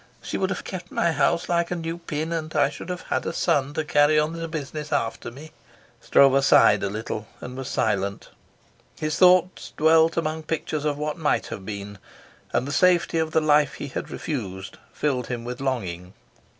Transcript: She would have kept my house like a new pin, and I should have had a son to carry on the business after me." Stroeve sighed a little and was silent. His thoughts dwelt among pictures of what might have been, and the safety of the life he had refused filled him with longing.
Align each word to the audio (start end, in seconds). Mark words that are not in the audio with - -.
She 0.19 0.35
would 0.39 0.49
have 0.49 0.63
kept 0.63 0.91
my 0.91 1.11
house 1.11 1.47
like 1.47 1.69
a 1.69 1.75
new 1.75 1.99
pin, 1.99 2.33
and 2.33 2.55
I 2.55 2.69
should 2.69 2.89
have 2.89 3.01
had 3.13 3.23
a 3.27 3.31
son 3.33 3.75
to 3.75 3.83
carry 3.85 4.17
on 4.17 4.33
the 4.33 4.47
business 4.47 4.91
after 4.91 5.29
me." 5.29 5.51
Stroeve 6.01 6.43
sighed 6.43 6.81
a 6.81 6.89
little 6.89 7.27
and 7.39 7.55
was 7.55 7.67
silent. 7.67 8.29
His 8.99 9.17
thoughts 9.17 9.73
dwelt 9.77 10.17
among 10.17 10.41
pictures 10.41 10.85
of 10.85 10.97
what 10.97 11.19
might 11.19 11.45
have 11.53 11.67
been, 11.67 11.99
and 12.51 12.67
the 12.67 12.71
safety 12.71 13.19
of 13.19 13.29
the 13.29 13.41
life 13.41 13.75
he 13.75 13.89
had 13.89 14.09
refused 14.09 14.79
filled 14.91 15.27
him 15.27 15.43
with 15.45 15.61
longing. 15.61 16.13